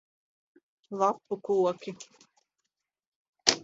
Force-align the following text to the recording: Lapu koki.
Lapu 0.97 1.35
koki. 1.45 1.91